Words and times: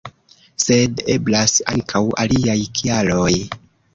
Sed 0.63 1.03
eblas 1.15 1.53
ankaŭ 1.75 2.03
aliaj 2.23 2.57
kialoj. 2.79 3.31